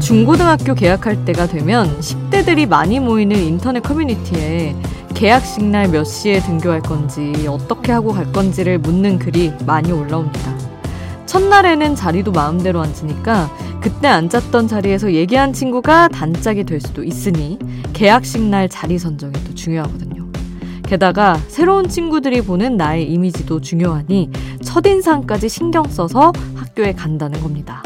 [0.00, 4.74] 중고등학교 개학할 때가 되면 10대들이 많이 모이는 인터넷 커뮤니티에
[5.14, 10.69] 개학식 날 몇 시에 등교할 건지 어떻게 하고 갈 건지를 묻는 글이 많이 올라옵니다.
[11.30, 13.48] 첫날에는 자리도 마음대로 앉으니까
[13.80, 17.56] 그때 앉았던 자리에서 얘기한 친구가 단짝이 될 수도 있으니
[17.92, 20.26] 개학식 날 자리 선정이 또 중요하거든요.
[20.82, 24.28] 게다가 새로운 친구들이 보는 나의 이미지도 중요하니
[24.64, 27.84] 첫인상까지 신경 써서 학교에 간다는 겁니다.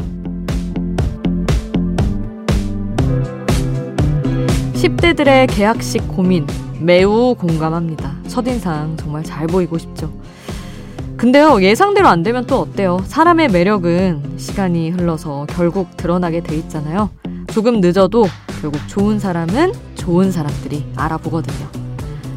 [4.72, 6.46] 10대들의 계약식 고민
[6.80, 8.14] 매우 공감합니다.
[8.26, 10.10] 첫인상 정말 잘 보이고 싶죠.
[11.24, 12.98] 근데요, 예상대로 안 되면 또 어때요?
[13.06, 17.09] 사람의 매력은 시간이 흘러서 결국 드러나게 돼 있잖아요.
[17.50, 18.27] 조금 늦어도
[18.61, 21.70] 결국 좋은 사람은 좋은 사람들이 알아보거든요.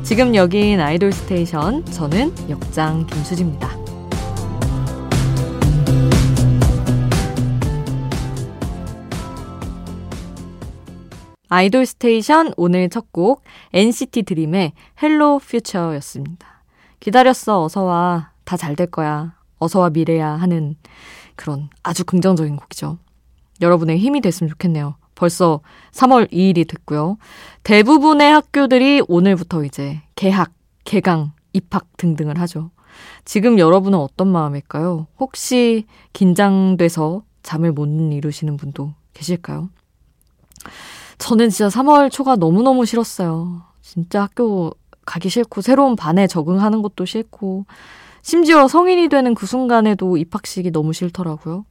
[0.03, 3.69] 지금 여긴 아이돌 스테이션, 저는 역장 김수지입니다.
[11.49, 14.71] 아이돌 스테이션 오늘 첫 곡 NCT 드림의
[15.03, 16.47] Hello Future였습니다.
[17.01, 20.75] 기다렸어 어서 와 다 잘 될 거야 어서와 미래야 하는
[21.35, 22.97] 그런 아주 긍정적인 곡이죠.
[23.61, 24.95] 여러분의 힘이 됐으면 좋겠네요.
[25.15, 27.17] 벌써 3월 2일이 됐고요.
[27.63, 30.51] 대부분의 학교들이 오늘부터 이제 개학,
[30.85, 32.69] 개강, 입학 등등을 하죠.
[33.25, 35.07] 지금 여러분은 어떤 마음일까요?
[35.19, 39.69] 혹시 긴장돼서 잠을 못 이루시는 분도 계실까요?
[41.17, 43.63] 저는 진짜 3월 초가 너무너무 싫었어요.
[43.81, 44.71] 진짜 학교
[45.05, 47.65] 가기 싫고, 새로운 반에 적응하는 것도 싫고,
[48.31, 51.63] 심지어 성인이 되는 그 순간에도 입학식이 너무 싫더라고요.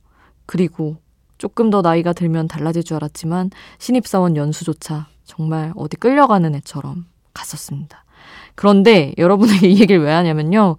[0.47, 0.97] 그리고
[1.37, 8.07] 조금 더 나이가 들면 달라질 줄 알았지만, 신입사원 연수조차 정말 어디 끌려가는 애처럼 갔었습니다.
[8.55, 10.79] 그런데 여러분에게 이 얘기를 왜 하냐면요.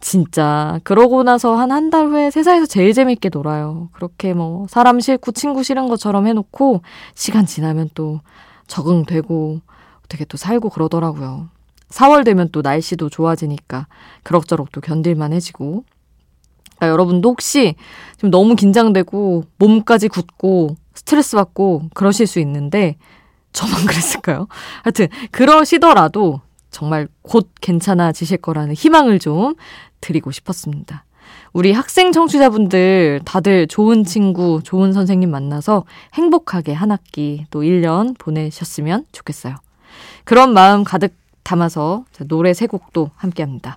[0.00, 3.90] 진짜 그러고 나서 한 한 달 후에 세상에서 제일 재밌게 놀아요.
[3.92, 6.82] 그렇게 뭐 사람 싫고 친구 싫은 것처럼 해놓고
[7.14, 8.22] 시간 지나면 또
[8.66, 9.60] 적응되고
[10.04, 11.48] 어떻게 또 살고 그러더라고요.
[11.92, 13.86] 4월 되면 또 날씨도 좋아지니까
[14.22, 15.84] 그럭저럭 또 견딜만 해지고
[16.76, 17.76] 그러니까 여러분도 혹시
[18.16, 22.96] 지금 너무 긴장되고 몸까지 굳고 스트레스 받고 그러실 수 있는데
[23.52, 24.48] 저만 그랬을까요?
[24.82, 29.54] 하여튼 그러시더라도 정말 곧 괜찮아지실 거라는 희망을 좀
[30.00, 31.04] 드리고 싶었습니다.
[31.52, 39.04] 우리 학생 청취자분들 다들 좋은 친구, 좋은 선생님 만나서 행복하게 한 학기 또 1년 보내셨으면
[39.12, 39.56] 좋겠어요.
[40.24, 41.14] 그런 마음 가득
[41.52, 43.76] 담아서 노래 세 곡도 함께 합니다.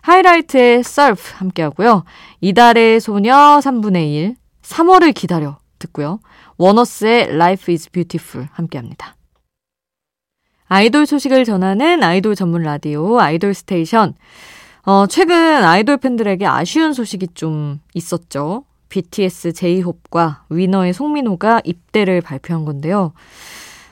[0.00, 2.04] 하이라이트의 surf 함께 하고요.
[2.40, 6.18] 이달의 소녀 3분의 1, 3월을 기다려 듣고요.
[6.56, 9.14] 원어스의 Life is Beautiful 함께 합니다.
[10.66, 14.14] 아이돌 소식을 전하는 아이돌 전문 라디오 아이돌 스테이션.
[14.82, 18.64] 어, 최근 아이돌 팬들에게 아쉬운 소식이 좀 있었죠.
[18.88, 23.12] BTS 제이홉과 위너의 송민호가 입대를 발표한 건데요.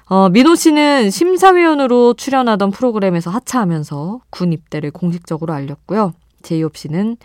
[0.08, 6.12] 어, 민호 씨는 심사위원으로 출연하던 프로그램에서 하차하면서 군 입대를 공식적으로 알렸고요.
[6.42, 7.16] 제이홉 씨는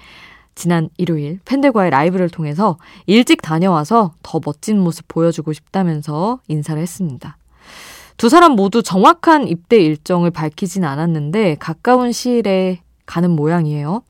[0.56, 7.38] 지난 일요일 팬들과의 라이브를 통해서 일찍 다녀와서 더 멋진 모습 보여주고 싶다면서 인사를 했습니다.
[8.18, 14.02] 두 사람 모두 정확한 입대 일정을 밝히진 않았는데 가까운 시일에 가는 모양이에요.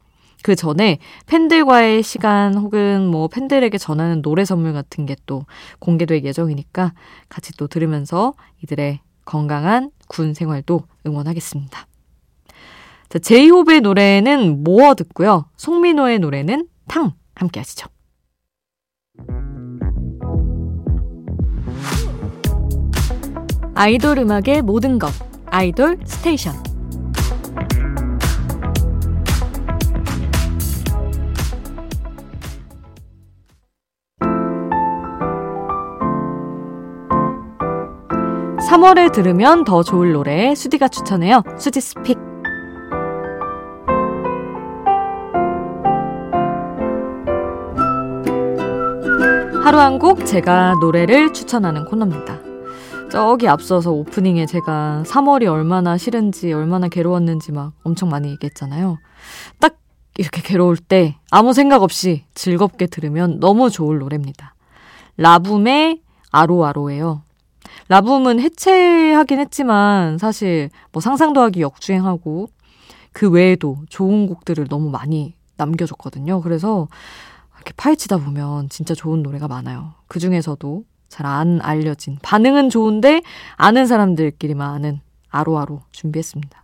[0.44, 0.98] 그 전에
[1.28, 5.46] 팬들과의 시간 혹은 뭐 팬들에게 전하는 노래 선물 같은 게 또
[5.80, 6.94] 공개될 예정이니까
[7.30, 11.88] 같이 또 들으면서 이들의 건강한 군 생활도 응원하겠습니다.
[13.10, 15.46] 자, 제이홉의 노래는 모어 듣고요.
[15.58, 17.88] 송민호의 노래는 탕 함께 하시죠.
[23.76, 25.12] 아이돌 음악의 모든 것
[25.46, 26.71] 아이돌 스테이션
[38.72, 41.44] 3월에 들으면 더 좋을 노래 수디가 추천해요.
[41.58, 42.18] 수지 스픽.
[49.64, 52.40] 하루 한 곡 제가 노래를 추천하는 코너입니다.
[53.12, 59.00] 저기 앞서서 오프닝에 제가 3월이 얼마나 싫은지 얼마나 괴로웠는지 막 엄청 많이 얘기했잖아요.
[59.60, 59.76] 딱
[60.18, 64.56] 이렇게 괴로울 때 아무 생각 없이 즐겁게 들으면 너무 좋을 노래입니다.
[65.18, 66.00] 라붐의
[66.32, 67.24] 아로아로예요.
[67.92, 72.48] 라붐은 해체하긴 했지만 사실 뭐 상상도 하기 역주행하고
[73.12, 76.40] 그 외에도 좋은 곡들을 너무 많이 남겨줬거든요.
[76.40, 76.88] 그래서
[77.56, 79.96] 이렇게 파헤치다 보면 진짜 좋은 노래가 많아요.
[80.08, 83.24] 그 중에서도 잘 안 알려진, 반응은 좋은데
[83.58, 86.64] 아는 사람들끼리만 아는 아로아로 준비했습니다.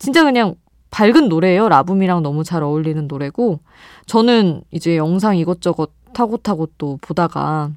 [0.00, 0.56] 진짜 그냥
[0.90, 1.68] 밝은 노래예요.
[1.68, 3.60] 라붐이랑 너무 잘 어울리는 노래고,
[4.06, 7.70] 저는 이제 영상 이것저것 타고 타고 또 보다가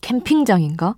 [0.00, 0.94] 캠핑장인가?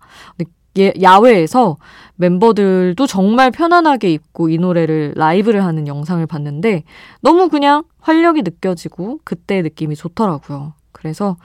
[0.80, 1.76] 예, 야외에서
[2.16, 6.84] 멤버들도 정말 편안하게 입고 이 노래를 라이브를 하는 영상을 봤는데
[7.20, 10.72] 너무 그냥 활력이 느껴지고 그때의 느낌이 좋더라고요.
[10.92, 11.36] 그래서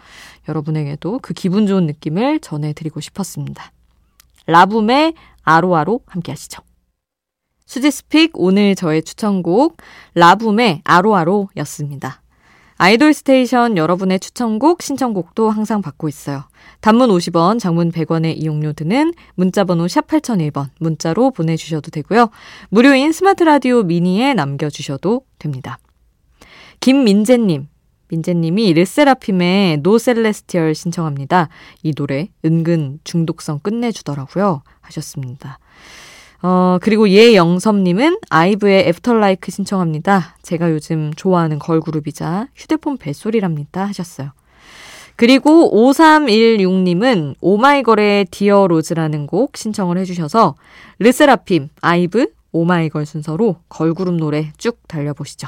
[0.48, 3.72] 여러분에게도 그 기분 좋은 느낌을 전해드리고 싶었습니다.
[4.48, 6.62] 라붐의 아로아로 함께 하시죠.
[7.66, 9.78] 수지스픽 오늘 저의 추천곡
[10.14, 12.22] 라붐의 아로아로 였습니다.
[12.78, 16.44] 아이돌 스테이션 여러분의 추천곡, 신청곡도 항상 받고 있어요.
[16.82, 22.30] 단문 50원, 장문 100원의 이용료 드는 문자번호 샵 8001번 문자로 보내주셔도 되고요.
[22.70, 25.80] 무료인 스마트 라디오 미니에 남겨주셔도 됩니다.
[26.82, 27.70] 김민재님,
[28.10, 31.48] 민재님이 르세라핌의 No Celestial 신청합니다.
[31.82, 34.64] 이 노래 은근 중독성 끝내주더라고요.
[34.82, 35.60] 하셨습니다.
[36.48, 40.38] 어, 그리고 예영섭님은 아이브의 After LIKE 신청합니다.
[40.44, 43.84] 제가 요즘 좋아하는 걸그룹이자 휴대폰 벨소리랍니다.
[43.86, 44.30] 하셨어요.
[45.16, 50.54] 그리고 5316님은 오마이걸의 Dear Rose라는 곡 신청을 해주셔서
[51.00, 55.48] 르세라핌, 아이브, 오마이걸 순서로 걸그룹 노래 쭉 달려보시죠.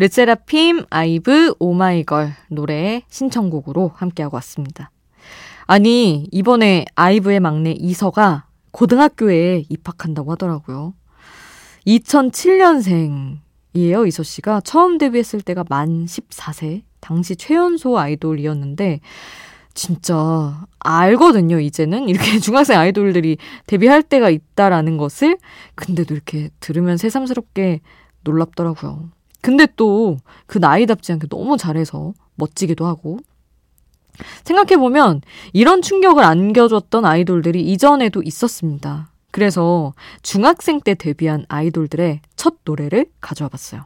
[0.00, 4.90] 르세라핌, 아이브, 오마이걸 노래 신청곡으로 함께하고 왔습니다.
[5.66, 10.94] 아니, 이번에 아이브의 막내 이서가 고등학교에 입학한다고 하더라고요.
[11.86, 14.62] 2007년생이에요, 이서 씨가.
[14.62, 16.80] 처음 데뷔했을 때가 만 14세.
[17.00, 19.00] 당시 최연소 아이돌이었는데,
[19.74, 22.08] 진짜 알거든요, 이제는.
[22.08, 23.36] 이렇게 중학생 아이돌들이
[23.66, 25.36] 데뷔할 때가 있다라는 것을.
[25.74, 27.80] 근데도 이렇게 들으면 새삼스럽게
[28.22, 29.10] 놀랍더라고요.
[29.40, 30.18] 근데 또
[30.50, 33.18] 그 나이답지 않게 너무 잘해서 멋지기도 하고.
[34.42, 35.22] 생각해보면
[35.52, 39.12] 이런 충격을 안겨줬던 아이돌들이 이전에도 있었습니다.
[39.30, 43.84] 그래서 중학생 때 데뷔한 아이돌들의 첫 노래를 가져와 봤어요.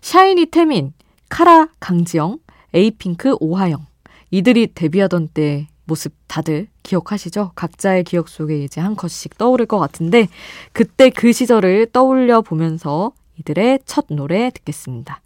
[0.00, 0.92] 샤이니 태민,
[1.28, 2.38] 카라 강지영,
[2.74, 3.86] 에이핑크 오하영.
[4.32, 7.52] 이들이 데뷔하던 때 모습 다들 기억하시죠?
[7.54, 10.26] 각자의 기억 속에 이제 한 컷씩 떠오를 것 같은데
[10.72, 15.20] 그때 그 시절을 떠올려 보면서 이들의 첫 노래 듣겠습니다.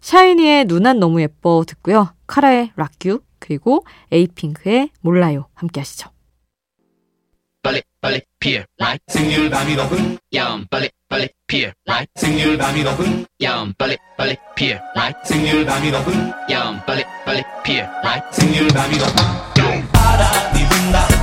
[0.00, 2.12] 샤이니의 누난 너무 예뻐 듣고요.
[2.26, 6.10] 카라의 락유 그리고 에이핑크의 몰라요 함께 하시죠.
[7.62, 13.26] 빨리 빨리 피어 라이 생률 밤이 높은 야음 빨리 빨리 피어 라이 생률 밤이 높은
[13.42, 18.96] 야음 빨리 빨리 피어 라이 생률 밤이 높은 야음 빨리 빨리 피어 라이 생률 밤이
[18.96, 21.17] 높은 바람이 분다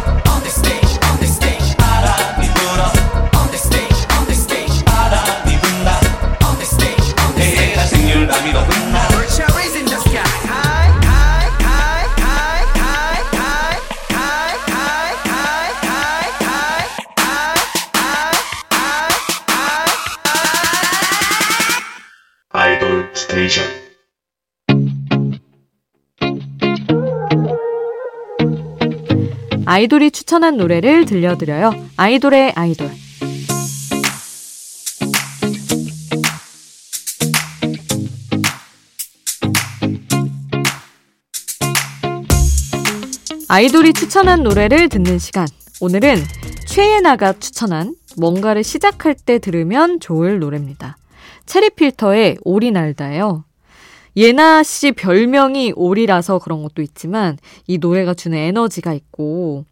[29.76, 31.74] 아이돌이 추천한 노래를 들려드려요.
[31.98, 32.90] 아이돌의 아이돌.
[43.50, 45.46] 아이돌이 추천한 노래를 듣는 시간.
[45.82, 46.24] 오늘은
[46.70, 50.96] 최예나가 추천한 뭔가를 시작할 때 들으면 좋을 노래입니다.
[51.48, 53.44] 체리필터의 오리 날다예요.
[54.18, 59.66] 예나 씨 별명이 오리라서 그런 것도 있지만 이 노래가 주는 에너지가 있고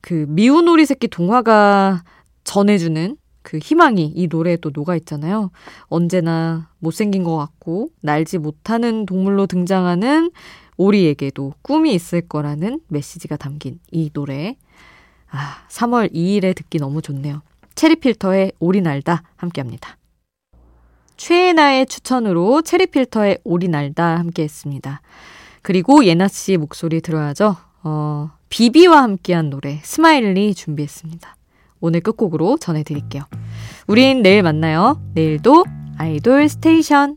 [0.00, 2.04] 그 미운 오리 새끼 동화가
[2.44, 5.50] 전해주는 그 희망이 이 노래에 또 녹아 있잖아요.
[5.84, 10.30] 언제나 못생긴 것 같고 날지 못하는 동물로 등장하는
[10.76, 14.56] 오리에게도 꿈이 있을 거라는 메시지가 담긴 이 노래.
[15.30, 17.42] 아, 3월 2일에 듣기 너무 좋네요.
[17.74, 19.98] 체리필터의 오리 날다 함께 합니다.
[21.16, 25.00] 최애나의 추천으로 체리필터의 오리 날다 함께 했습니다.
[25.62, 27.56] 그리고 예나 씨 목소리 들어야죠.
[27.82, 31.36] 어, 비비와 함께한 노래 SMILEY 준비했습니다.
[31.80, 33.24] 오늘 끝곡으로 전해드릴게요.
[33.86, 35.00] 우린 내일 만나요.
[35.14, 35.64] 내일도
[35.98, 37.16] 아이돌 스테이션.